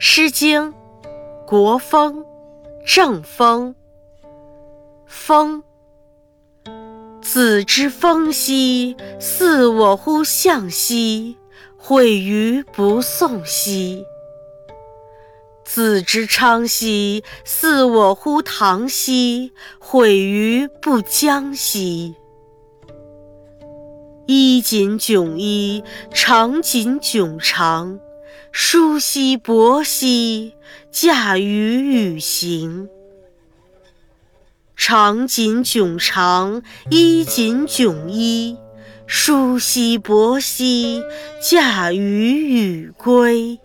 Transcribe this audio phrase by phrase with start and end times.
[0.00, 0.72] 诗经·
[1.44, 2.20] 国风·
[2.86, 3.74] 正风。
[5.06, 5.64] 风，
[7.20, 11.36] 子之风兮，似我乎向兮，
[11.76, 14.04] 毁于不送兮；
[15.64, 22.14] 子之昌兮，似我乎唐兮，毁于不将兮。
[24.26, 27.98] 衣锦迥衣，长锦迥长，
[28.52, 30.54] 舒兮薄兮，
[30.90, 32.88] 驾驭羽行。
[34.76, 38.56] 长锦迥长，衣锦迥衣，
[39.06, 41.02] 舒兮薄兮，
[41.40, 43.58] 驾驭羽归。